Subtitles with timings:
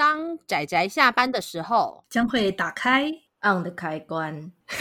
[0.00, 3.04] 当仔仔下班的时候，将会打开
[3.42, 4.50] on 的开关。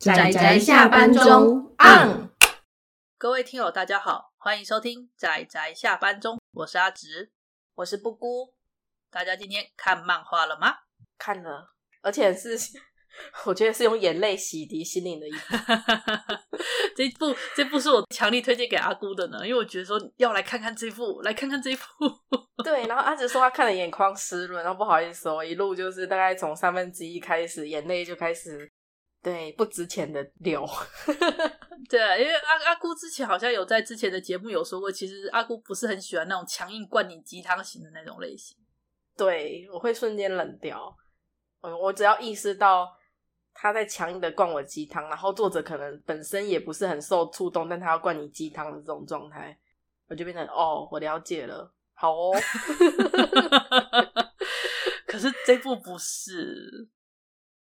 [0.00, 2.28] 仔仔下班中 on。
[3.16, 7.30] 各位听友，大家好，欢迎收听仔仔下班中，我是阿直，
[7.76, 8.52] 我是布姑。
[9.08, 10.78] 大家今天看漫画了吗？
[11.16, 11.70] 看了，
[12.02, 12.58] 而且是。
[13.44, 15.38] 我觉得是用眼泪洗涤心灵的一部，
[16.96, 21.82] 这部这部是我强力推荐给阿姑的呢，因为我觉得说要来看看这部，来看看这部。
[22.64, 28.70] 对，然后阿直说他看了眼眶湿润，然后不好意思哦，一路就是大概从三分之一开始，眼泪就开始
[29.22, 30.64] 对不值钱的流。
[31.90, 38.56] 对啊，因为阿阿姑之前好像有在之前的节目有说过，其实阿姑不是很喜欢那种强硬灌你鸡汤型的那种类型。
[39.16, 40.96] 对，我会瞬间冷掉。
[41.62, 42.88] 嗯，我只要意识到。
[43.54, 49.56] 他在强硬的灌我鸡汤，然后作者可能本身也不是很受触动，但他要灌你鸡汤的这种状态，
[50.08, 52.32] 我就变成哦，我了解了，好哦。
[55.06, 56.88] 可是这部不是，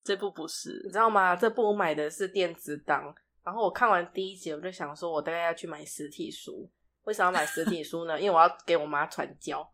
[0.05, 1.35] 这部不是，你知道吗？
[1.35, 6.71] 这部我买的是电子档，然后我看完第一集，我就想说，我大概要去买实体书。
[7.05, 8.21] 为什么要买实体书呢？
[8.21, 9.67] 因为我要给我妈传教，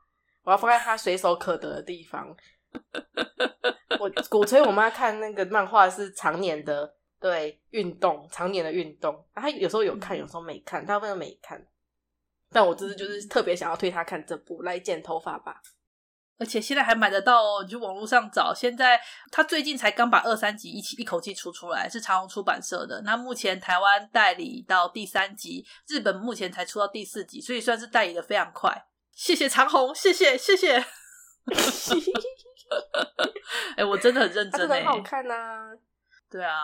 [0.44, 2.34] 我要放在她随手可得的地方。
[3.98, 9.26] 我鼓吹我妈看那个漫画是常年的对运动，常年的运动。
[9.34, 11.66] 她有时候有看，有时候没看，大部分都没看。
[12.50, 15.60] 但我这次就是特别想要推她看这部《来剪头发吧》，
[16.38, 18.54] 而且现在还买得到哦，你去网络上找。
[18.54, 19.00] 现在
[19.32, 23.02] 他最近才刚把二三集一起一口气出出来，是长虹出版社的。
[23.02, 28.86] 那目前台湾代理到第三集，日本目前才出到第四集，所以算是代理的非常快。
[29.12, 30.84] 谢谢长虹，谢谢谢谢。
[33.76, 35.70] 哎、欸，我真的很认真哎、欸，很好看呐、啊。
[36.30, 36.54] 对啊，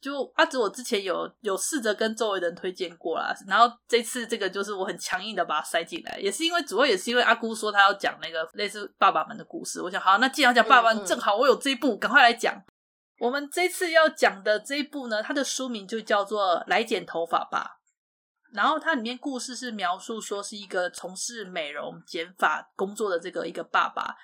[0.00, 12.62] 就阿紫，我之前有有试着跟周围人推荐过啦，然后这次这个就是我很强硬的把它塞进来，也是因为主要也是因为阿姑说她要讲那个类似爸爸们的故事，我想好，那既然要讲爸爸们，正好我有这一部，赶快来讲。
[13.18, 17.78] 我们这次要讲的这一部呢，它的书名就叫做《来剪头发吧》，
[18.56, 24.16] 然后它里面故事是描述说是一个从事美容剪发工作的这个一个爸爸。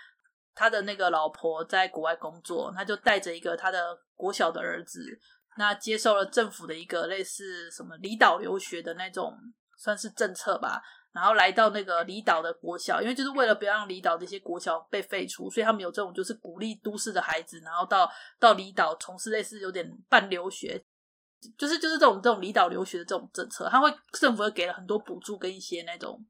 [0.61, 5.19] 他的那个老婆在国外工作，他就带着一个他的国小的儿子，
[5.57, 9.35] 那接受了政府的一个类似什么离岛留学的那种
[9.79, 10.83] 算是政策吧，
[11.15, 18.07] 然后来到那个离岛的国小，因为就是为了不要让离岛这些国小被废除，所以他们有这种就是鼓励都市的孩子，然后到
[18.39, 20.85] 到离岛从事类似有点半留学，
[21.57, 26.23] 就是就是这种这种离岛留学的这种政策，他会政府会给了很多补助跟一些那种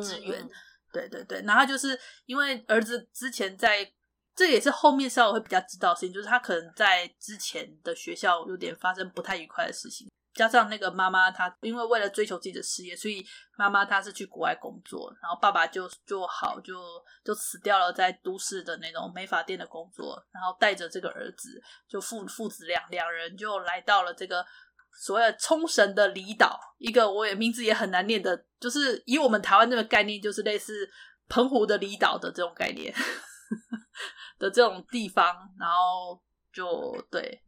[0.00, 0.40] 资源。
[0.40, 0.50] 嗯嗯
[0.92, 3.90] 对对对，然后就是因为儿子之前在，
[4.36, 13.24] 这也是后面稍微会比较知道的事情，就是他可能在之前的学校有点发生不太愉快的事情，加上那个妈妈她因为为了追求自己的事业，所以
[13.56, 16.80] 妈妈她是去国外工作，然后爸爸就就好就
[17.24, 24.44] 就辞掉了在都市的那种美发店的工作，然后带着这个儿子，就父父子俩两人就来到了这个。
[24.94, 30.88] 所谓冲绳的离岛，一个我也名字也很难念的，就是以我们台湾那个概念，就是类似
[31.28, 32.94] 澎湖的离岛的这种概念
[34.38, 36.22] 的这种地方，然后
[36.52, 37.42] 就对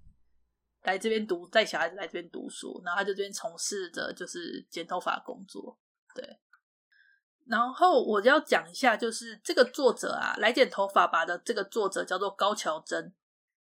[0.82, 5.78] 来这边读，带小孩子来这边读书，然后他就这边从事着就是剪头发工作，
[6.14, 6.40] 对。
[7.46, 13.14] 然后我要讲一下，就是这个作者啊，来剪头发吧的这个作者叫做高桥真。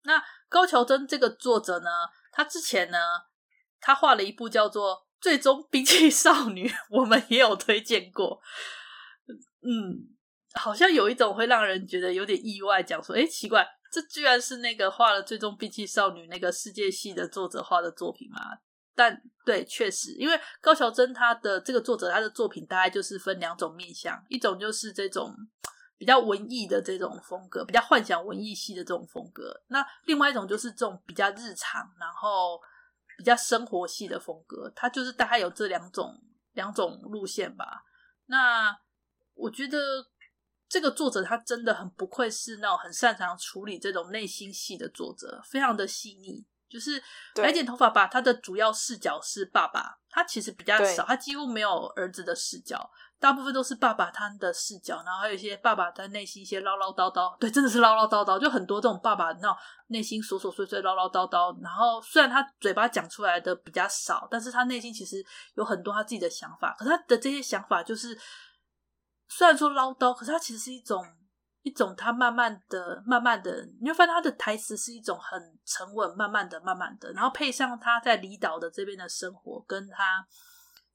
[0.03, 1.89] 那高桥真这个作者呢，
[2.31, 2.97] 他之前呢。
[3.85, 8.41] 他画了一部叫做《最终兵器少女》， 我们也有推荐过。
[9.61, 10.09] 嗯，
[10.55, 18.39] 好像有一种会让人觉得有点意外，讲说，哎，奇怪，这居然是那个画了《最终兵器少女》那个世界系的作者画的作品吗？
[18.95, 25.31] 但对，确实，因为高桥真他的这个作者，他的作品大概就是分两种面向，一种就是这种
[25.95, 29.61] 比较文艺的这种风格，比较幻想文艺系的这种风格。
[29.67, 32.59] 那另外一种就是这种比较日常，然后。
[33.17, 36.21] 比较生活系的风格，它就是大概有这两种
[36.53, 37.83] 两种路线吧。
[38.27, 38.77] 那
[39.33, 39.77] 我觉得
[40.67, 46.45] 这个作者他真的很不愧是那种很擅长处理这种内心戏的作者，非常的细腻。
[46.67, 47.01] 就是
[47.35, 52.91] 白剪头发吧，他的主要视角是爸爸，他其实比较少，他几乎没有儿子的视角。
[53.17, 59.55] 大部分都是爸爸他的视角，然后还有一些爸爸在内心一些唠唠叨叨，对，真的是唠唠叨叨，就很多这种爸爸那种
[59.87, 61.57] 内心琐琐碎碎唠唠叨叨。
[61.63, 65.25] 然后虽然他嘴巴讲出来的比较少，但是他内心其实
[65.55, 66.75] 有很多他自己的想法。
[66.77, 68.15] 可是他的这些想法就是，
[69.29, 71.03] 虽然说唠叨，可是他其实是一种
[71.63, 80.27] 一种他慢慢的、慢慢的，你会发现他的台词是一种很沉稳、慢慢的、慢慢的，然后配上他在离岛的这边的生活，跟他。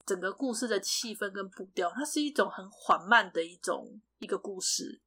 [0.07, 5.01] 整个故事的气氛跟步调，它是一种很缓慢的一种一个故事。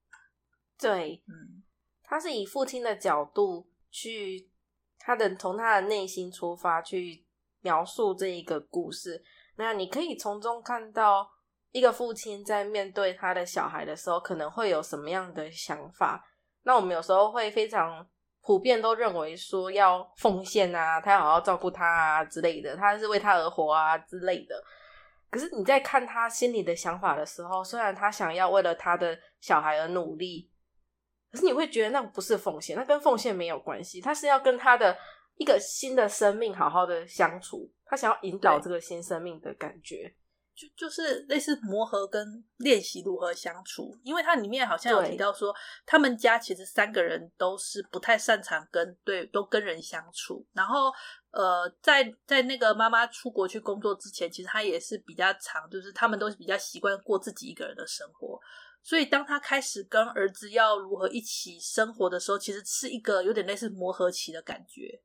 [0.77, 1.63] 对，嗯，
[2.01, 4.49] 他是以父亲的角度去，
[4.97, 7.25] 他的从他的内心出发去
[7.61, 9.23] 描述这一个故事。
[9.55, 11.29] 那你可以从中看到
[11.71, 16.25] 一个父亲在面对他的小孩的时候，可能会有什么样的想法。
[16.63, 18.07] 那我们有时候会非常
[18.43, 24.61] 普遍都认为说要奉献啊，他要好好照顾他啊之类的，他是为他而活啊之类的。
[25.29, 30.49] 可是你在看他心里的想法的时候，虽然他想要为了他的小孩而努力。
[31.31, 33.99] 可是你会觉得那不是奉献，那跟奉献没有关系。
[33.99, 34.95] 他是要跟他的
[35.37, 40.13] 一个新的生命好好的相处，他想要引导这个新生命的感觉，
[40.55, 43.95] 就就是类似磨合跟练习如何相处。
[44.03, 45.53] 因为它里面好像有提到说，
[45.85, 50.45] 他们家其实三个人都是不太擅长跟对都跟人相处。
[50.53, 50.91] 然后
[51.31, 58.39] 呃，在在那个妈妈出国去工作之前，其实他也是比较长，就是他们都是比较习惯过自己一个人的生活。
[58.85, 65.01] 所以，当他开始跟儿子要如何一起生活的时候，其实是一个有点类似磨合期的感觉，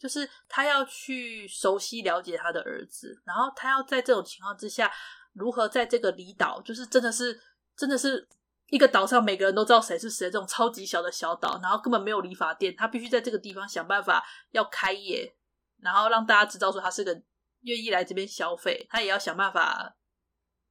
[0.00, 4.90] 就是他要去熟悉了解他的儿子，然后他要在这种情况之下，
[5.34, 7.38] 如何在这个离岛，就是真的是
[7.76, 8.26] 真的是
[8.68, 15.36] 一个岛上每个人都知道谁是谁这种超级小的小岛，然后根本没有理发店，他必须在这个地方想办法要开业，
[15.80, 17.12] 然后让大家知道说他是个
[17.60, 19.96] 愿意来这边消费，他也要想办法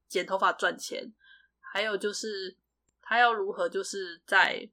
[0.08, 1.14] 剪头发赚钱。
[1.72, 2.58] 还有就是，
[3.00, 4.68] 他要如何就是在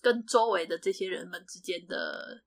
[0.00, 2.42] 跟周围的这些人们之间的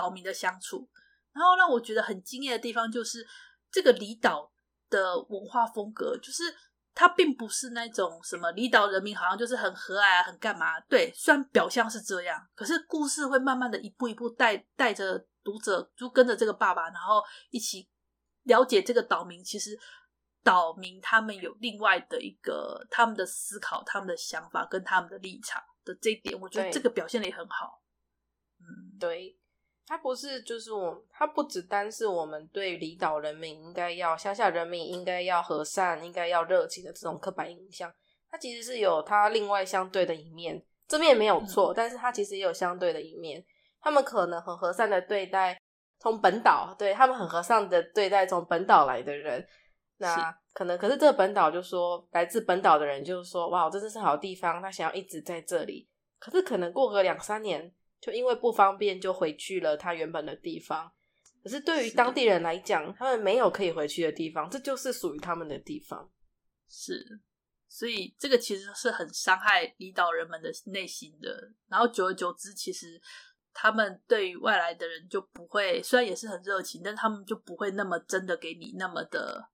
[0.00, 0.88] 岛民的相处，
[1.32, 3.26] 然后让我觉得很惊艳的地方就是
[3.70, 4.50] 这个离岛
[4.88, 6.44] 的文化风格，就是
[6.94, 10.80] 它并不是那种什么离岛人民好像就是很和蔼啊，很干嘛？
[10.88, 17.86] 对，虽然表象是这样，可是故事会慢慢的一步一步带带着读者，就跟着这个爸爸，然后一起
[18.44, 19.78] 了解这个岛民，其实。
[20.42, 27.82] 岛民他们有另外的一个他们的思考、他们的想法跟他们的立场的这一点，我觉得这个表现的也很好。
[28.58, 29.38] 嗯，对，
[29.90, 37.92] 他不是就是我，它不只单是我们对离岛人民应该要乡下人民应该要和善、应该要热情的这种刻板印象，
[38.30, 43.44] 它其实是有它另外相对的一面，这面没有错，嗯，但是它其实也有相对的一面。
[43.80, 45.60] 他们可能很和善的对待
[45.98, 49.44] 从本岛，对他们很和善的对待从本岛来的人。
[49.96, 55.88] 那可能，可是这个本岛就说，来自本岛的人就是说，哇，这真是好地方，他想要一直在这里。
[56.20, 60.90] 可是可能过个两三年，就因为不方便，就回去了他原本的地方。
[61.42, 66.10] 可是对于当地人来讲，他们没有可以回去的地方，这就是属于他们的地方。
[66.68, 67.20] 是，
[67.68, 71.52] 所以这个其实是很伤害离岛人们的内心的。
[71.68, 73.00] 然后久而久之，其实
[73.52, 79.48] 他们对于外来的人就不会，虽然也是很热情，但他们就不会那么真的给你那么的。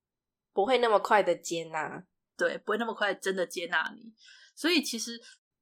[0.53, 2.03] 不会那么快的接纳，
[2.35, 4.11] 对，不会那么快真的接纳你。
[4.55, 5.21] 所以其实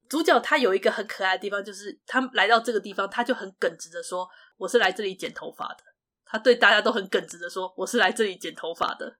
[0.09, 5.83] 主角他有一个很可爱的地方，就是他来到这个地方，他就很耿直的说：“我是来这里剪头发的。”
[6.25, 9.17] 他对大家都很耿直的说：“我是来这里剪头发的。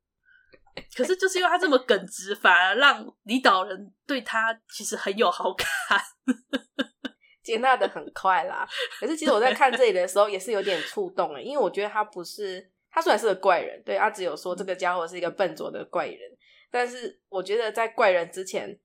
[0.95, 5.67] ”可是就是因为他这么耿直，反而让李导人对他其实很有好感，
[7.43, 8.67] 接纳的很快啦。
[8.99, 12.71] 可是其实我在看这里的时候也是有点触动诶，因为我觉得他不是。
[12.91, 16.17] 他虽然是个怪人，对，阿只有说这个家伙是一个笨拙的怪人，
[16.71, 18.79] 但是我觉得在怪人之前，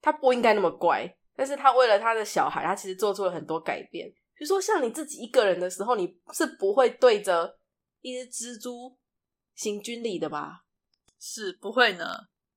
[0.00, 1.14] 他不应该那么怪。
[1.40, 4.06] 但是他为了他的小孩，他其实做出了很多改变。
[4.36, 7.56] 比如说，像你自己一个人的时候，你是不会对着
[8.02, 8.94] 一只蜘蛛
[9.54, 10.64] 行军礼的吧？
[11.18, 12.04] 是不会呢。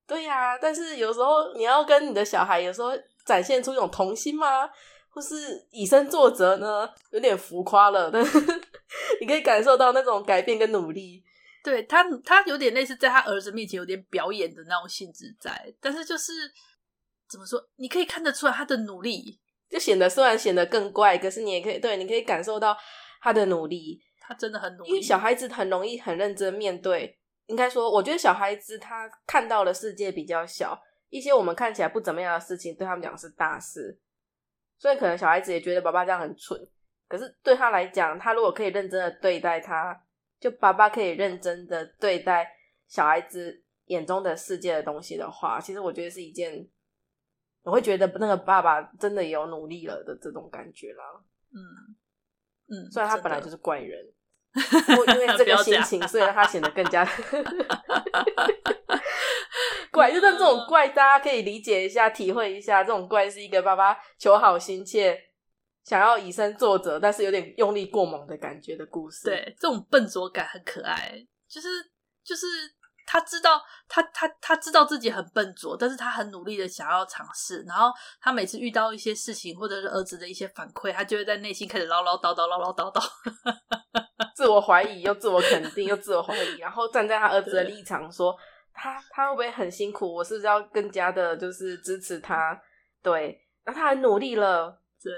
[0.05, 2.91] 对呀、啊，但是有时候你要跟你的小孩，有时候
[3.25, 4.69] 展现出一种童心吗？
[5.09, 6.89] 或是以身作则呢？
[7.11, 8.37] 有点浮夸了，但是
[9.21, 11.23] 你可以感受到那种改变跟努力。
[11.63, 16.33] 对他，他有点类似在他儿子面前有点表演的那种性质在，但是就是
[17.33, 22.77] 怎么说，你可以看得出来他的努力，就显得虽然显得更怪，可是你也可以对，你可以感受到
[23.21, 23.99] 他的努力。
[24.25, 27.19] 他真的很努力，因为小孩子很容易很认真面对。
[27.47, 33.99] 应该说，我觉得小孩子他看到的世界比较小，一些我们看起来不怎么样的事情，对他们讲是大事。
[34.77, 36.57] 所以可能小孩子也觉得爸爸这样很蠢，
[37.09, 39.93] 可是对他来讲，他如果可以认真的对待他，
[40.39, 42.49] 就爸爸可以认真的对待
[42.87, 46.65] 小孩子眼中的世界的东西的话，其实我觉得是一件，
[47.63, 51.03] 我会觉得那个爸爸真的也有努力了的这种感觉啦。
[51.51, 51.59] 嗯
[52.69, 54.05] 嗯，虽然他本来就是怪人，
[55.07, 57.05] 因为这个心情，所以让他显得更加。
[59.91, 62.83] 怪，就算这种怪，大家可以理解一下、体会一下。
[62.83, 65.15] 这种怪是一个爸爸求好心切，
[65.83, 69.25] 想要以身作则，但是有点用力过猛的感觉的故事。
[69.25, 71.67] 对，这种笨拙感很可爱，就是
[72.23, 72.47] 就是
[73.05, 77.63] 他知道他他他知道自己很笨拙，但是他很努力的想要尝试。
[77.67, 77.91] 然后
[78.21, 83.03] 他每次遇到一些事情，或者是儿子的一些反馈，他就会在内心开始唠唠叨叨、唠唠叨叨，
[84.35, 88.35] 自我怀疑又自我肯定又自我怀疑，然后站在他儿子的立场说
[88.73, 90.15] 他他会不会很辛苦？
[90.15, 92.59] 我是不是要更加的就是支持他？
[93.01, 95.11] 对，那他很努力了，对。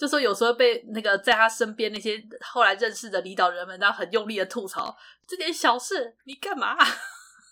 [0.00, 6.74] 就说有时候被那个在他身边那些后来认识的领导人们，然后很用力的吐槽这点小事，你干嘛？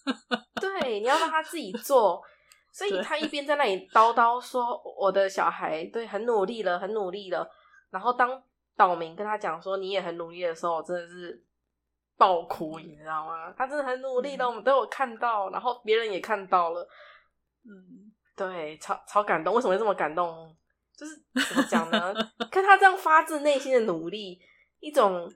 [0.59, 2.23] 对，你要让他自己做。
[2.73, 7.47] 所以他一边在那里叨叨说我的小孩对很努力了，很努力了。
[7.91, 8.43] 然后当
[8.75, 11.45] 岛民跟他讲说你也很努力的时候，我真的是
[12.17, 13.53] 爆哭，你知道吗？
[13.59, 16.89] 他真的很努力的，我们都有看到，然后别人也看到了。
[17.67, 19.55] 嗯，对，超超感动。
[19.55, 20.57] 为什么会这么感动？
[20.99, 21.15] 就是
[21.49, 22.13] 怎么讲呢？
[22.51, 24.41] 看他这样发自内心的努力，
[24.81, 25.33] 一种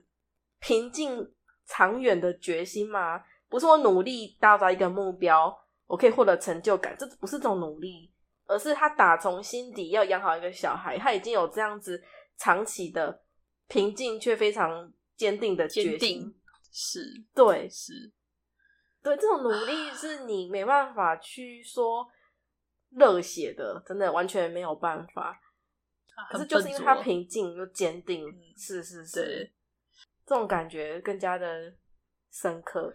[0.59, 1.33] 平静
[1.65, 3.23] 长远的决心嘛？
[3.47, 8.11] 不是我努力达到一个目标，我可以获得成就感，这不是这种努力，
[8.45, 12.03] 而是他打从心底要养好一个小孩，他已经有这样子
[12.37, 13.23] 长期的
[13.69, 16.35] 平静却非常坚定的决心。
[16.73, 18.11] 是，对，是，
[19.01, 22.05] 对，这种努力是你没办法去说
[22.89, 25.39] 热血的，真的完全没有办法。
[26.31, 29.53] 可是就是因为他平静又坚定，嗯，是是是，对，
[30.25, 31.73] 这种感觉更加的
[32.31, 32.91] 深刻。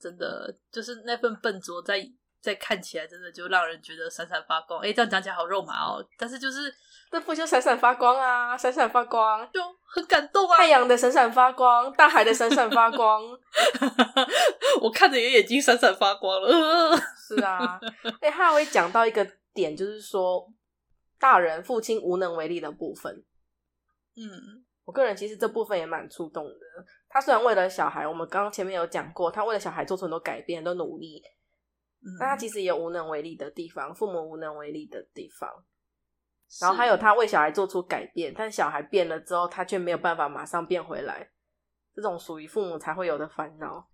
[0.00, 2.10] 真的，就是那份笨拙在，在
[2.42, 4.80] 在看起来真的就让人觉得闪闪发光。
[4.80, 6.72] 哎，这样讲起来好肉麻哦，但是就是
[7.10, 10.56] 那不就闪闪发光啊，闪闪发光，就很感动啊。
[10.58, 13.22] 太阳的闪闪发光，大海的闪闪发光，
[14.82, 16.96] 我看着也眼睛闪闪发光了。
[17.16, 17.80] 是啊，
[18.20, 20.46] 哎，他还会讲到一个点，就是说。
[21.24, 23.24] 大人父亲无能为力的部分，
[24.14, 26.60] 嗯，我个人其实这部分也蛮触动的。
[27.08, 31.22] 他虽然为了小孩，我们刚刚前面有讲过，他为了小孩做出很多改变，很多努力，
[32.02, 35.50] 嗯，但他其实也有无能为力的地方，父母无能为力的地方。
[36.60, 41.30] 然后还有他为小孩做出改变，但小孩变了之后，他却没有办法马上变回来，
[41.94, 43.88] 这种属于父母才会有的烦恼。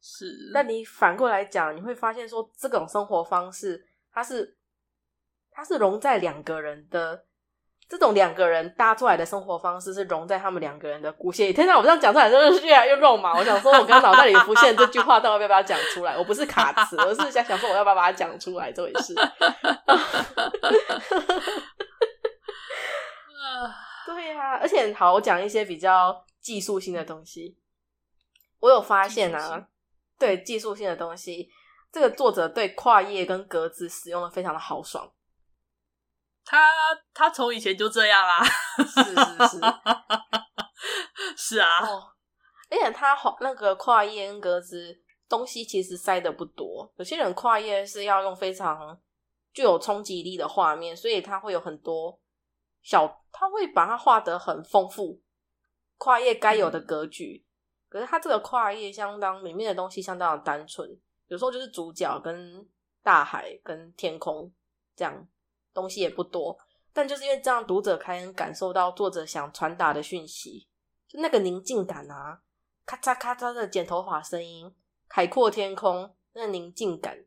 [0.00, 4.56] 是，但你反过来讲，你会发现说，这种生活方式，它是。
[5.52, 7.24] 它是融在两个人的
[7.88, 11.52] 这种两个人搭出来的生活方式，是融在他们两个人的骨血里。
[11.52, 13.36] 天哪，我这样讲出来真的是越来越肉麻。
[13.36, 16.16] 我想说，我刚脑袋里浮现这句话，到底要不要讲出来？
[16.16, 19.12] 我不是卡词，我是想想说，我要不要把它讲出来这回事。
[24.06, 27.56] 对呀、啊，而且好，我讲一些比较技术性的东西。
[28.60, 29.66] 我有发现啊，
[30.18, 31.50] 对技术性的东西，
[31.90, 35.10] 这个作者对跨页跟格子使用的非常的豪爽。
[36.50, 36.68] 他
[37.14, 38.44] 他从以前就这样啦，
[38.76, 39.60] 是是是，
[41.54, 41.86] 是啊。
[41.86, 42.10] 哦，
[42.68, 46.92] 而且他那个跨页跟格子东西其实塞的不多。
[46.96, 49.00] 有些人跨页是要用非常
[49.52, 52.18] 具有冲击力的画面，所以他会有很多
[52.82, 55.22] 小，他会把它画得很丰富。
[55.98, 57.46] 跨页该有的格局，嗯，
[57.90, 60.90] 可是他这个跨页相当里面的东西相当的单纯，
[61.28, 62.68] 有时候就是主角跟
[63.04, 64.52] 大海跟天空
[64.96, 65.28] 这样。
[65.72, 66.58] 东西也不多，
[66.92, 70.66] 但就是因为这样，读者才能感受到作者想传达的讯息，
[71.08, 72.40] 就那个宁静感啊，
[72.84, 74.74] 咔嚓咔嚓的剪头发声音，
[75.08, 77.24] 海阔天空，那个宁静感，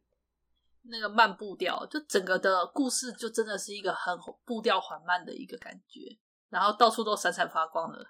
[0.84, 6.20] 那个慢步调，就整个的故事就真的是一个很步调缓慢的一个感觉，
[6.50, 8.06] 然后到处都闪闪发光的，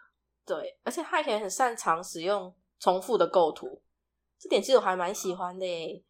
[0.46, 3.82] 对，而且他以前很擅长使用重复的构图，
[4.40, 6.04] 这点其实我还蛮喜欢的耶。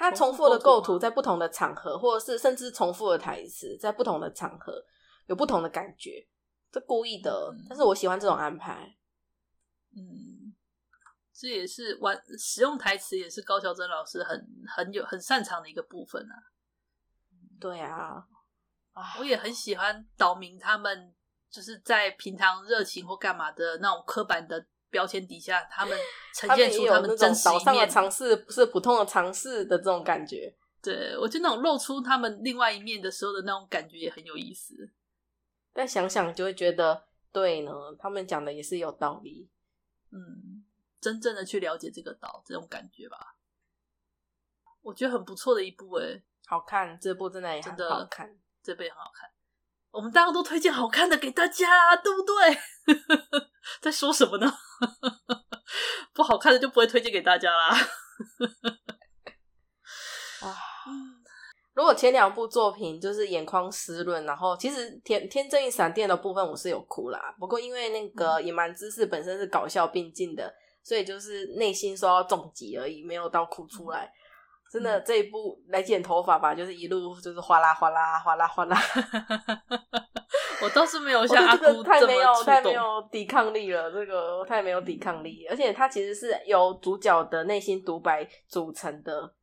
[0.00, 4.82] 他重复的构图在不同的场合，或者是甚至重复的台词，在不同的场合
[5.26, 6.26] 有不同的感觉，
[6.72, 7.54] 这故意的。
[7.68, 8.96] 但是我喜欢这种安排。
[9.94, 10.54] 嗯，
[11.34, 14.42] 这也是玩使用台词，也是高桥真老师很
[14.74, 16.34] 很有很擅长的一个部分啊。
[17.60, 18.24] 对啊，
[18.92, 21.14] 啊，我也很喜欢岛民他们
[21.50, 24.66] 就是在平常热情或干嘛的那种刻板的。
[24.90, 25.98] 标签底下，他们
[26.34, 30.54] 呈现出他们真实一面，尝试不是普通的尝试的这种感觉。
[30.82, 34.90] 对，我觉得那种露出他们另外一面的时候的那种感觉也很有意思。
[35.72, 39.48] 但想想就会觉得，对呢，他们讲的也是有道理。
[40.10, 40.64] 嗯，
[41.00, 43.36] 真正的去了解这个岛，这种感觉吧，
[44.82, 49.30] 我觉得很不错的一部诶，好看，这部真的也很好看，这部也很好看。
[49.92, 52.58] 我们大家都推荐好看的给大家，对不对？
[53.80, 54.52] 在说什么呢？
[56.14, 57.68] 不好看的就不会推荐给大家啦。
[60.42, 60.56] 啊，
[61.74, 67.34] 如果前两部作品就是眼眶湿润，然后其实天天正义闪电的部分我是有哭啦。
[67.38, 70.52] 不过因为那个野蛮知识本身是搞笑并进的，
[70.82, 74.10] 所以就是内心受到重击而已，没有到哭出来。
[74.72, 78.76] 真的，这一部来剪头发吧，就是一路就是哗啦哗啦哗啦哗啦。
[80.62, 89.34] 我倒是没有像阿姑太没有太没有抵抗力了，这个太没有抵抗力，而且它其实是由主角的内心独白组成的。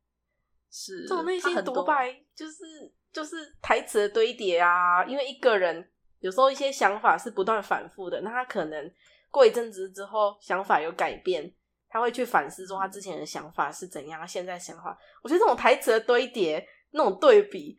[0.70, 5.02] 是这种内心独白，就是就是台词的堆叠啊。
[5.06, 8.92] 因为一个人有时候一些想法是不断反复的，那他可能
[9.30, 11.50] 过一阵子之后想法有改变，
[11.88, 14.98] 他会去反思说他之前的想法是怎样，现在想法。
[15.22, 17.78] 我觉得这种台词的堆叠，那种对比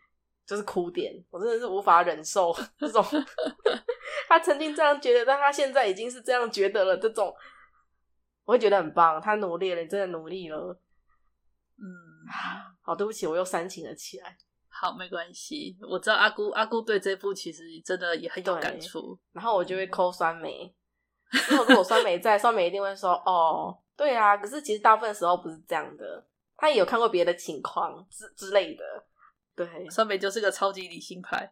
[0.49, 3.05] 就是哭点，我真的是无法忍受这种。
[4.27, 6.97] 他曾经这样觉得，但他现在已经是这样觉得了。
[6.97, 7.31] 这种
[8.45, 10.81] 我会觉得很棒，他努力了，你真的努力了。
[11.77, 11.85] 嗯，
[12.81, 14.35] 好，对不起，我又煽情了起来。
[14.69, 19.15] 好，没关系，我知道阿姑阿姑对这部其实真的也很有感触。
[19.31, 20.73] 然后我就会抠酸梅，
[21.49, 26.25] 然后如果酸梅在，酸梅一定会说：“哦，对啊。”可是其实大部分时候不是这样的，
[26.57, 28.83] 他也有看过别的情况之之类的。
[29.65, 31.51] 对，酸梅就是个超级理性派，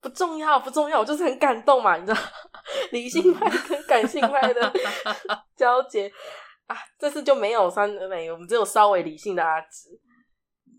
[0.00, 2.20] 不重要，不重要，我就是很感动嘛，你知道，
[2.92, 4.72] 理性派跟感性派的
[5.56, 6.10] 交接。
[6.66, 9.90] 啊，这次就没有三美，我们只有稍微理性的阿紫。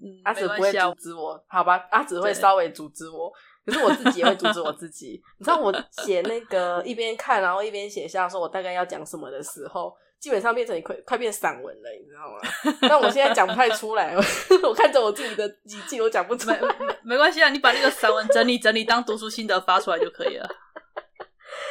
[0.01, 1.85] 嗯，阿紫不会阻止我，好吧？
[1.91, 3.29] 阿紫会稍微阻止我，
[3.65, 5.21] 可是我自己也会阻止我自己。
[5.37, 5.73] 你知道，我
[6.03, 12.77] 写那个一边看，然后一边写下，说我大概要讲什么的时候，基本上变成快快变散文了，你知道吗？
[12.87, 14.15] 但我现在讲不太出来，
[14.63, 16.61] 我 看着我自己的笔记，我讲不出来。
[17.03, 20.47] 没关系啊，你把那个散文整理整理，当读书心得发出来就可以了。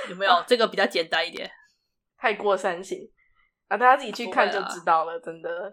[0.09, 0.33] 有没有？
[0.33, 1.49] 啊， 这个比较简单一点，
[2.19, 3.09] 太过煽情。
[3.69, 5.73] 啊，大家自己去看就知道了，啊、真的。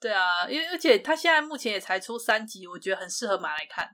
[0.00, 3.88] 对啊，因为而且他现在目前也才出三集，我觉得很适合买来看。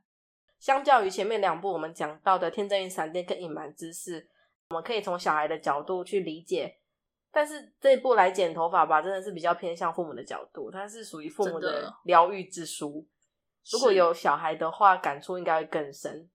[0.59, 4.23] 相较于前面两部我们讲到的《天真与闪电》跟《隐瞒之事》，
[4.71, 6.79] 我们可以从小孩的角度去理解。
[7.33, 13.09] 但是这一部来剪头发吧，真的是比较偏向父母的角度，它是属于父母的疗愈之书。
[13.73, 16.29] 如果有小孩的话，感触应该会更深。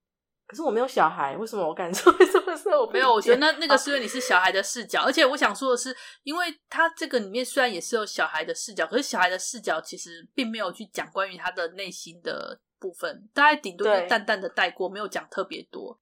[0.47, 2.71] 可是我没有小孩，为什么我感触会这么深？
[2.71, 15.99] 我没有，我觉得那那个是因为你是小孩的视角，而且我想说的是，因为他这个里面虽然也是有小孩的视角，可是小孩的视角其实并没有去讲关于他的内心的部分，大概顶多就淡淡的带过，没有讲特别多。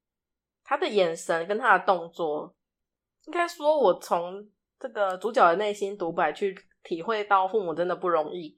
[0.63, 2.55] 他的眼神跟他的动作，
[3.25, 4.47] 应该说，我从
[4.79, 8.55] 这个主角的内心独白去体会到父母真的不容易，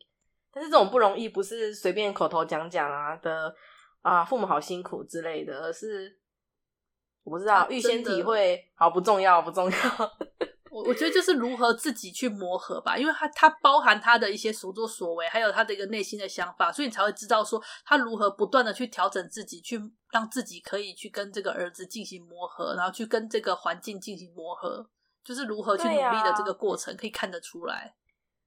[0.51, 3.55] 但是这种不容易不是随便口头讲讲啊的。
[4.03, 6.17] 啊，父母好辛苦之类的，而是
[7.23, 9.77] 我不知道预先体会，好不重要，不重要。
[10.71, 19.77] 我我觉得就是如何自己去磨合吧，因为他他包含他的一些所作所为，还有他的一个内心的想法，所以你才会知道说他如何不断的去调整自己，去
[20.11, 24.89] 让自己可以去跟这个儿子进行磨合，然后去跟这个环境进行磨合，
[25.27, 27.93] 就是如何去努力的这个过程，可以看得出来。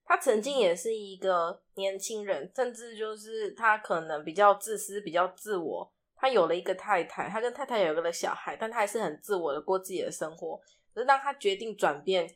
[0.07, 5.93] 他曾经也是一个年轻人，甚至就是他可能比较自私、比较自我。
[6.17, 10.59] 他有了一个太太，他跟太太有一个小孩，但他还是很自我的过自己的生活。
[10.95, 12.27] 可是当他决定转变，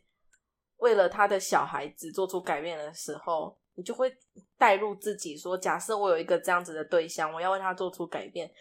[0.77, 4.15] 为了他的小孩子做出改变的时候，你就会
[4.59, 8.53] 带入自己说：假设我有一个这样子的对象，我要为他做出改变，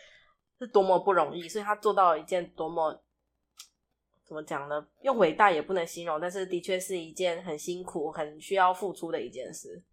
[0.60, 1.50] 是多么不容易。
[1.50, 3.04] 所以他做到了一件多么。
[4.26, 4.88] 怎么讲呢？
[5.02, 9.84] 用伟大也不能形容，但是的确是一件很辛苦、很需要付出的一件事。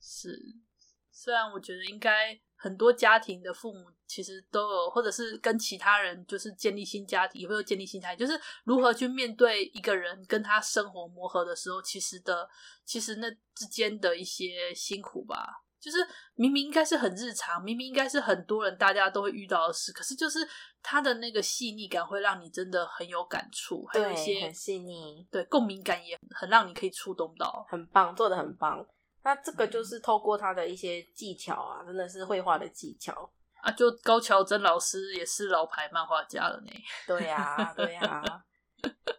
[0.00, 0.38] 是，
[1.10, 12.46] 虽然我觉得应该很多家庭的父母其实都有，或者是跟其他人就是建立新家庭，也会有建立新家庭，就是如何去面对一个人跟他生活磨合的时候，其实的，
[12.84, 15.63] 其实那之间的一些辛苦吧。
[15.84, 15.98] 就是
[16.34, 20.38] 明明应该是很日常，明明应该是很多人大家都会遇到的事，可是就是
[20.82, 28.82] 他的那个细腻感会让你真的很有感触，还有一些很细腻，对，共鸣感也很让你可以触动到，很棒，做的很棒。
[29.22, 33.70] 那这个就是透过他的一些技巧啊，真的是绘画的技巧啊。
[33.70, 36.70] 就高桥真老师也是老牌漫画家了呢。
[37.06, 38.42] 对呀、 啊，对呀、啊。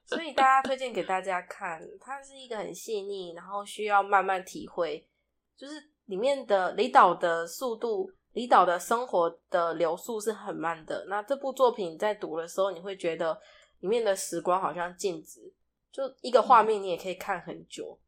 [0.07, 5.07] 所以大家推荐给大家看，它是一个很细腻，然后需要慢慢体会，
[5.55, 5.91] 就是。
[6.05, 11.05] 里面的离岛的速度，离岛的生活的流速是很慢的。
[11.07, 13.39] 那这部作品在读的时候，你会觉得
[13.79, 15.53] 里面的时光好像静止，
[15.91, 17.99] 就一个画面，你也可以看很久，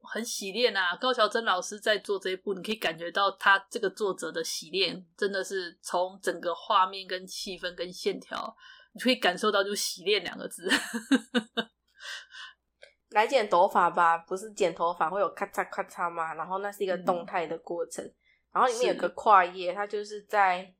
[0.00, 0.96] 很洗练啊！
[0.96, 8.56] 高桥真老师在做这一部，你可以感觉到他这个作者的洗练，真的是从整个画面跟气氛跟线条，
[8.92, 10.70] 你可以感受到就“洗练”两个字。
[13.14, 16.34] 来剪头发吧，不是剪头发会有咔嚓咔嚓吗？
[16.34, 18.14] 然后那是一个动态的过程，嗯、
[18.54, 20.74] 然后里面有个跨页，它就是在，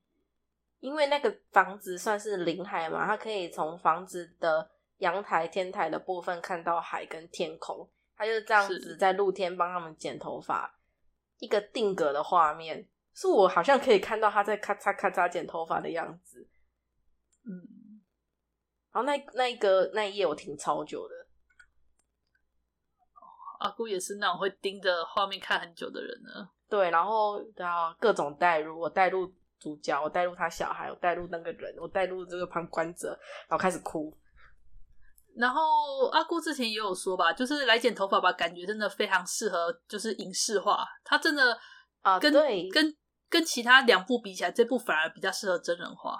[0.81, 10.77] 因为那个房子算是临海嘛，它可以从房子的阳台、天台的部分看到海跟天空，他就是这样子在露天帮他们剪头发，
[11.39, 16.49] 一个定格的画面，是我好像可以看到他在咔嚓咔嚓剪头发的样子。
[17.45, 18.03] 嗯，
[18.91, 21.24] 然后那那一个那一页我停超久的。
[23.65, 26.47] 阿姑也是那种会盯着画面看很久的人呢。
[26.69, 29.27] 对，然后然后各种带入，我带入
[29.59, 34.15] 主角，我带入他小孩，我带入那个人，我带入这个旁观者，然后开始哭。
[35.35, 35.61] 然后
[36.13, 40.87] 阿姑之前也有说吧，就是来剪头发吧，感觉真的非常适合，就是影视化。
[41.03, 41.59] 他真的
[42.03, 42.95] 啊，跟对跟
[43.31, 46.19] 跟其他两部比起来，这部反而比较适合真人化，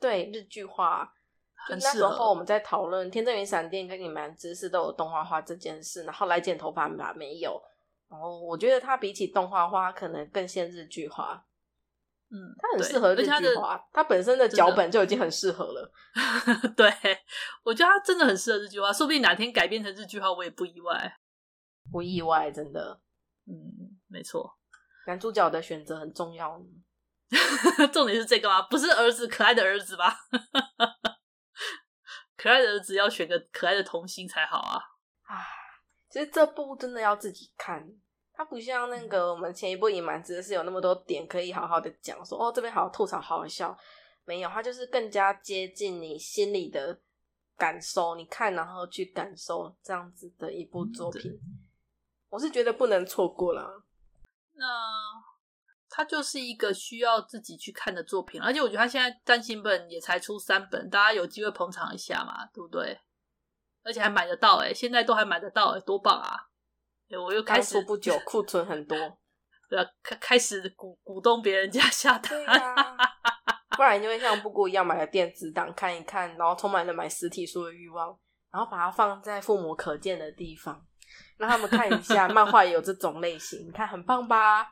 [0.00, 1.14] 对日剧化。
[1.68, 7.60] 就那时候我们在讨论《天正与闪电》跟《隐瞒知识》都有动画化这件事，然后来剪头发吧没有。
[8.08, 11.44] 然后我觉得它比起动画化，可能更像日剧化。
[12.30, 15.92] 嗯，它很适合日剧化，它本身的脚本就已经很适合了。
[16.76, 16.90] 对，
[17.62, 21.16] 我觉得它真的很适合日剧化，说不定哪天改编成日剧化，我也不意外。
[21.92, 23.00] 不意外，真的。
[23.46, 24.56] 嗯，没错。
[25.06, 26.60] 男主角的选择很重要。
[27.92, 28.62] 重点是这个吗？
[28.62, 30.16] 不是儿子，可爱的儿子吧？
[32.40, 34.80] 可爱的儿子要选个可爱的童星才好啊！
[35.24, 35.44] 啊，
[36.08, 37.86] 其实这部真的要自己看。
[38.32, 43.76] 它不像那个我们前一部《隐瞒之是》有那么多点可以好好的讲，说哦这边好好吐槽，好好笑。
[44.24, 46.98] 没有，它就是更加接近你心里的
[47.58, 51.30] 感受，你看然后去感受这样子的一部作品。
[51.30, 51.60] 嗯、
[52.30, 53.84] 我是觉得不能错过了。
[54.54, 54.66] 那
[55.90, 62.98] 它就是一个需要自己去看的作品，而且我觉得它现在单行本也才出三本，大家有机会捧场一下嘛，对不对？
[63.82, 66.36] 而且还买得到哎，现在都还买得到哎，多棒啊！
[67.26, 68.96] 我又开始不久，库存很多，
[69.68, 72.96] 对啊，开开始鼓鼓动别人家下单，啊、
[73.76, 78.16] 不然就会像布谷一样买了电子档看一看，然后充满了买实体书的欲望，
[78.52, 80.86] 然后把它放在父母可见的地方，
[81.36, 84.70] 让他们看一下 漫画也有这种类型，你看很棒吧？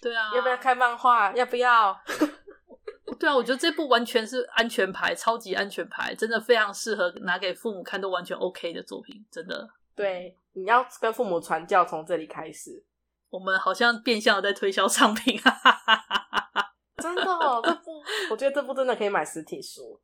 [0.00, 1.32] 对啊，要不要看漫画？
[1.32, 1.98] 要不要？
[3.18, 9.68] 对啊，我觉得这部完全是安全牌，超级安全牌，真的非常适合拿给父母看，都完全 OK 的作品，真的。
[9.94, 12.84] 对，你要跟父母传教，从这里开始。
[13.30, 16.74] 我们好像变相的在推销商品，哈哈哈哈哈。
[16.98, 20.00] 真的哦，这部我觉得这部真的可以买实体书。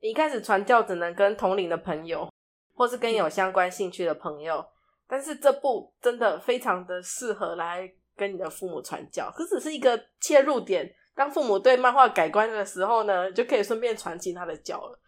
[0.00, 2.28] 你一开始传教只能跟同龄的朋友，
[2.74, 4.64] 或是跟有相关兴趣的朋友，
[5.08, 9.32] 但是这部真的非常的适合来跟你的父母传教。
[9.36, 14.98] 这只是一个切入点，当父母对漫画改观的时候呢，就可以顺便传进他的教了。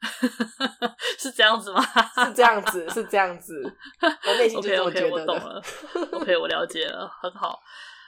[1.18, 1.82] 是这样子吗？
[2.24, 3.62] 是这样子，是这样子。
[4.00, 5.62] 我内心就这么觉得 okay, okay, 我懂了。
[6.18, 7.60] OK，我了解了，很好。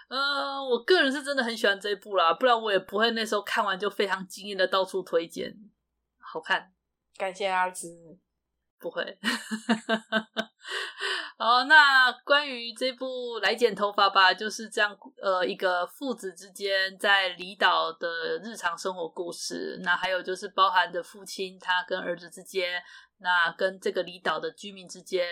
[0.08, 5.54] 呃，我个人是真的很喜欢这一部啦，不然我也不会那时候看完就非常惊艳的到处推荐。
[6.18, 6.72] 好看，
[7.16, 7.88] 感谢阿芝。
[8.82, 9.18] 不会。
[11.38, 14.96] 好，那关于这部来剪头发吧，就是这样。
[15.20, 19.78] 呃，一个父子之间在离岛的日常生活故事。
[19.82, 22.80] 那还有就是包含着父亲他跟儿子之间，
[23.18, 25.26] 那跟这个离岛的居民之间，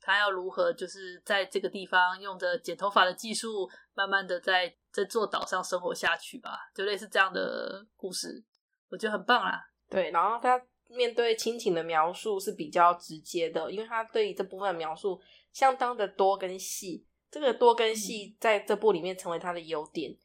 [0.00, 8.44] 他要如何就是在这个地方用着剪头发的技术，慢慢的在这座岛上生活下去吧，就类似这样的故事，
[8.90, 9.64] 我觉得很棒啦。
[9.88, 10.60] 对，然后他
[10.94, 15.20] 面对亲情的描述是比较直接的，因为他对于这部分描述。
[15.52, 20.16] 相当的多跟细，这个多跟细在这部里面成为他的优点。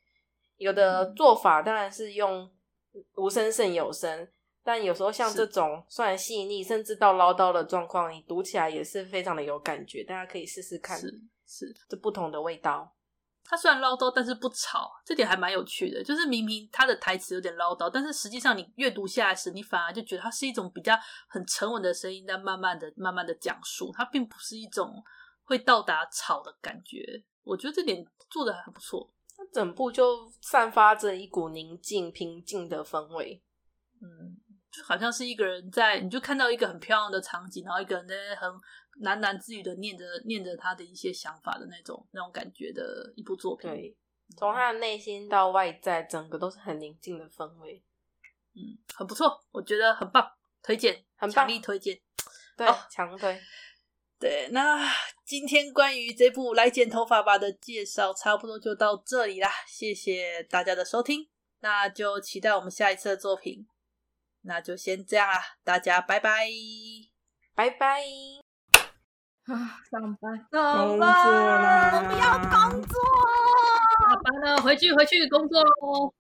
[0.56, 2.49] 有的做法当然是用
[3.15, 4.25] 无声胜有声，
[4.63, 10.01] 但有时候像这种虽然细腻甚至到唠叨的状况，你读起来也是非常的有感觉。
[10.01, 12.95] 大家可以试试看，是是这不同的味道。
[13.47, 16.03] 他虽然唠叨，但是不吵，这点还蛮有趣的。
[16.03, 23.91] 就是明明他的台词有点唠叨，但是实际上你阅读下来时，你反而就觉得他是一种比较很沉稳的声音，在慢慢的、慢慢的讲述。
[23.95, 25.03] 它并不是一种。
[25.49, 29.10] 会到达吵的感觉，我觉得这点做的还不错。
[29.33, 33.41] 它整部就散发着一股宁静、平静的氛围，
[34.01, 34.36] 嗯，
[34.71, 38.49] 就好像是一个人在，你就看到一个很漂亮的场景，然后一个人在很
[39.01, 43.69] 喃喃自语的念着念着他的一些想法的那种那种感觉的一部作品。
[43.69, 43.97] 对，
[44.36, 47.82] 从他的内心到外在，整个都是很宁静的氛围，
[48.56, 50.30] 嗯，很不错，我觉得很棒，
[50.62, 51.99] 推荐，很强力推荐，
[52.58, 53.39] 对，强推。
[54.19, 54.84] 对，那
[55.23, 63.67] 今天关于这部《来剪头发吧》的介绍差不多就到这里啦，谢谢大家的收听，那就期待我们下一次的作品，
[64.47, 66.47] 那就先这样啦，大家拜拜，
[67.53, 68.01] 拜拜。
[69.43, 72.97] 啊，上班，上班，我不要工作，
[73.99, 76.13] 下班了，回去回去工作喽。